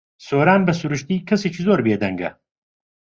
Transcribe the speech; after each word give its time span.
سۆران 0.27 0.61
بە 0.67 0.73
سروشتی 0.79 1.25
کەسێکی 1.29 1.61
زۆر 1.67 1.79
بێدەنگە. 1.85 2.29